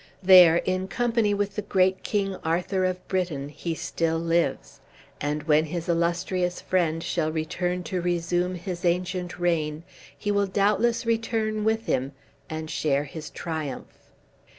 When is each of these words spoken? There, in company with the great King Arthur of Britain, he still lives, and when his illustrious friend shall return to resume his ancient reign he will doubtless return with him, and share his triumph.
There, 0.23 0.55
in 0.57 0.87
company 0.87 1.31
with 1.35 1.55
the 1.55 1.61
great 1.61 2.01
King 2.01 2.35
Arthur 2.43 2.85
of 2.85 3.07
Britain, 3.07 3.49
he 3.49 3.75
still 3.75 4.17
lives, 4.17 4.79
and 5.21 5.43
when 5.43 5.65
his 5.65 5.87
illustrious 5.87 6.59
friend 6.59 7.03
shall 7.03 7.31
return 7.31 7.83
to 7.83 8.01
resume 8.01 8.55
his 8.55 8.83
ancient 8.83 9.37
reign 9.37 9.83
he 10.17 10.31
will 10.31 10.47
doubtless 10.47 11.05
return 11.05 11.63
with 11.63 11.85
him, 11.85 12.13
and 12.49 12.67
share 12.67 13.03
his 13.03 13.29
triumph. 13.29 14.09